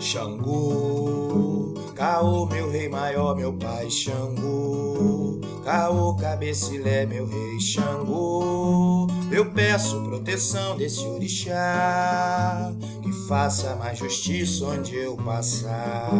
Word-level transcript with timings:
Xangô, 0.00 1.74
Caô, 1.94 2.46
meu 2.46 2.70
rei 2.70 2.88
maior, 2.88 3.36
meu 3.36 3.52
pai 3.52 3.88
Xangô, 3.90 5.40
Caô, 5.64 6.16
cabecilé, 6.16 7.06
meu 7.06 7.26
rei 7.26 7.60
Xangô. 7.60 9.06
Eu 9.30 9.52
peço 9.52 10.02
proteção 10.02 10.76
desse 10.76 11.04
orixá, 11.06 12.72
que 13.02 13.12
faça 13.28 13.76
mais 13.76 13.98
justiça 13.98 14.64
onde 14.66 14.96
eu 14.96 15.16
passar. 15.18 16.10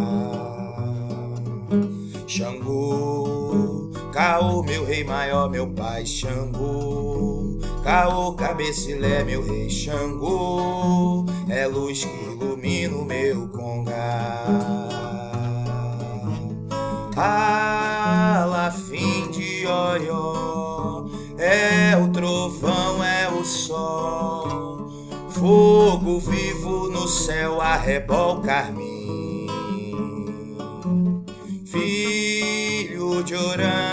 Xangô, 2.28 3.90
Caô, 4.12 4.62
meu 4.62 4.84
rei 4.84 5.02
maior, 5.02 5.50
meu 5.50 5.66
pai 5.68 6.06
Xangô, 6.06 7.58
Caô, 7.82 8.34
cabecilé, 8.34 9.24
meu 9.24 9.42
rei 9.42 9.68
Xangô, 9.68 10.69
é 11.60 11.66
luz 11.66 12.04
que 12.04 12.24
ilumina 12.24 12.96
o 12.96 13.04
meu 13.04 13.46
congá. 13.48 14.46
Alafim 18.34 19.30
de 19.30 19.66
oió, 19.66 21.04
é 21.36 21.94
o 21.98 22.08
trovão, 22.08 23.04
é 23.04 23.28
o 23.28 23.44
sol, 23.44 24.88
fogo 25.28 26.18
vivo 26.18 26.88
no 26.88 27.06
céu, 27.06 27.60
arrebol 27.60 28.40
carmim. 28.40 29.46
Filho 31.66 33.22
de 33.22 33.34
Orânia, 33.34 33.89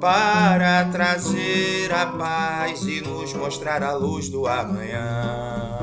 para 0.00 0.86
trazer 0.86 1.92
a 1.92 2.06
paz 2.06 2.82
e 2.86 3.02
nos 3.02 3.34
mostrar 3.34 3.82
a 3.82 3.92
luz 3.92 4.30
do 4.30 4.46
amanhã. 4.46 5.78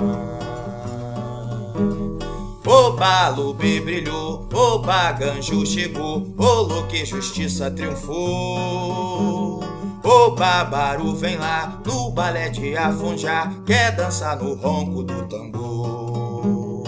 O 2.66 2.92
Balube 2.92 3.80
brilhou, 3.80 4.50
o 4.52 4.80
Baganjo 4.80 5.66
chegou, 5.66 6.28
o 6.36 6.62
Luque 6.62 7.06
Justiça 7.06 7.70
triunfou. 7.70 9.64
O 10.04 10.32
Babaru 10.32 11.16
vem 11.16 11.38
lá 11.38 11.80
no 11.86 12.10
balé 12.10 12.50
de 12.50 12.76
Afonjá, 12.76 13.54
quer 13.66 13.96
dançar 13.96 14.38
no 14.38 14.56
ronco 14.56 15.04
do 15.04 15.28
tambor. 15.28 16.84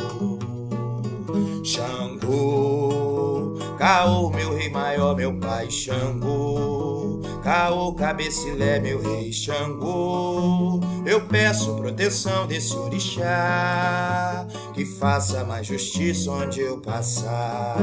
Xangô, 1.63 3.57
Caô, 3.77 4.29
meu 4.31 4.55
rei 4.55 4.69
maior, 4.69 5.15
meu 5.15 5.33
pai 5.37 5.69
Xangô. 5.69 6.88
Caô, 7.49 7.93
cabecilé, 7.93 8.79
meu 8.79 9.01
rei 9.01 9.33
Xangô. 9.33 10.79
Eu 11.03 11.21
peço 11.21 11.73
proteção 11.73 12.45
desse 12.45 12.75
orixá, 12.75 14.45
que 14.71 14.85
faça 14.85 15.43
mais 15.45 15.65
justiça 15.65 16.29
onde 16.29 16.61
eu 16.61 16.79
passar. 16.79 17.75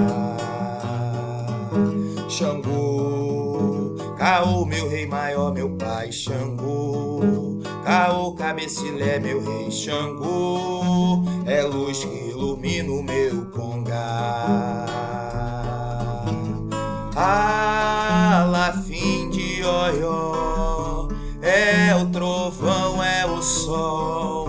Xangô, 2.29 3.97
Caô, 4.17 4.65
meu 4.65 4.89
rei 4.89 5.05
maior, 5.05 5.53
meu 5.53 5.71
pai 5.71 6.13
Xangô. 6.13 7.61
Caô, 7.85 8.35
cabecilé, 8.35 9.19
meu 9.19 9.43
rei 9.43 9.69
Xangô. 9.73 11.25
É 11.45 11.63
luz 11.63 12.05
que 12.05 12.29
ilumina 12.29 12.93
o 12.93 13.03
meu 13.03 13.47
congá. 13.47 13.96
Oió, 19.97 21.09
é 21.43 21.95
o 21.95 22.07
trovão, 22.07 23.03
é 23.03 23.27
o 23.27 23.41
sol, 23.43 24.49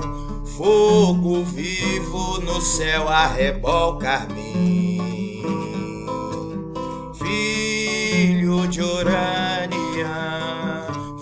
fogo 0.58 1.44
vivo 1.44 2.40
no 2.42 2.60
céu, 2.62 3.08
arrebol 3.08 3.98
carmim. 3.98 4.98
Filho 7.14 8.68
de 8.68 8.82
Orânia, 8.82 10.08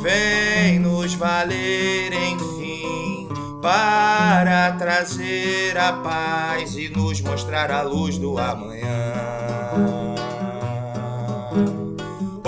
vem 0.01 0.79
nos 0.79 1.13
valer, 1.13 2.13
enfim, 2.13 3.29
para 3.61 4.71
trazer 4.73 5.77
a 5.77 5.93
paz 5.93 6.75
e 6.75 6.89
nos 6.89 7.21
mostrar 7.21 7.71
a 7.71 7.81
luz 7.81 8.17
do 8.17 8.37
amanhã. 8.37 9.13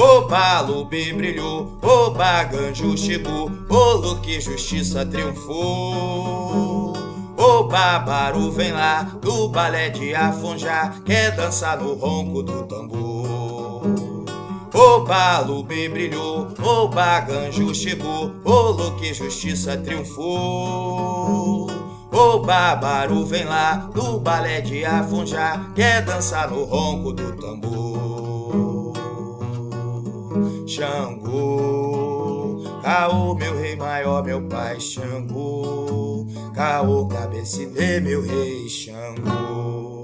O 0.10 0.22
Balube 0.22 1.12
brilhou, 1.12 1.78
o 1.82 2.12
Baganjo 2.12 2.98
chegou, 2.98 3.52
o 3.70 3.94
Luque 3.98 4.40
Justiça 4.40 5.06
triunfou. 5.06 6.94
O 7.36 7.64
Babaru 7.66 8.50
vem 8.54 8.72
lá 8.72 9.04
do 9.04 9.50
balé 9.50 9.90
de 9.90 10.16
Afonjá, 10.16 10.94
quer 11.06 11.36
dançar 11.36 11.78
no 11.78 11.94
ronco 11.96 12.42
do 12.42 12.64
tambor. 12.64 13.82
O 14.74 15.00
Balube 15.02 15.90
brilhou, 15.90 16.54
o 16.58 16.88
Baganjo 16.88 17.76
chegou, 17.76 18.32
o 18.46 18.72
Luque 18.72 19.14
Justiça 19.14 19.76
triunfou. 19.76 21.68
O 22.14 22.40
Babaru 22.40 23.26
vem 23.26 23.44
lá 23.44 23.90
do 23.94 24.22
balé 24.22 24.62
de 24.62 24.86
Afonjá, 24.86 25.70
quer 25.76 26.02
dançar 26.02 26.50
no 26.50 26.64
ronco 26.64 27.12
do 27.12 27.34
tambor. 27.34 28.27
Xangô, 30.68 32.62
Caô, 32.84 33.34
meu 33.36 33.58
rei 33.58 33.78
maior, 33.78 34.24
meu 34.24 34.42
pai 34.42 34.78
Xangô, 34.80 36.28
Caô, 36.54 37.08
cabecilê, 37.08 38.02
meu 38.02 38.22
rei 38.22 38.68
Xangô. 38.68 39.97